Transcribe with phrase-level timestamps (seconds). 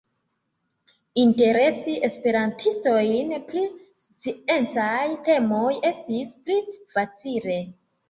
[1.23, 3.67] Interesi esperantistojn pri
[4.07, 6.63] sciencaj temoj estis pli
[6.99, 7.65] facile.